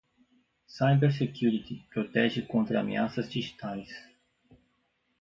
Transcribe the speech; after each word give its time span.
Cybersecurity 0.67 1.85
protege 1.91 2.41
contra 2.47 2.79
ameaças 2.79 3.29
digitais. 3.29 3.91